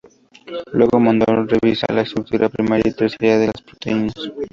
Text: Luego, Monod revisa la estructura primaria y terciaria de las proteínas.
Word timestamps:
Luego, 0.73 0.99
Monod 0.99 1.47
revisa 1.47 1.85
la 1.93 2.01
estructura 2.01 2.49
primaria 2.49 2.89
y 2.89 2.95
terciaria 2.95 3.37
de 3.37 3.45
las 3.45 3.61
proteínas. 3.61 4.15